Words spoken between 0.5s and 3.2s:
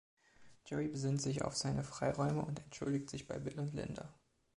Jerry besinnt sich auf seine Freiräume und entschuldigt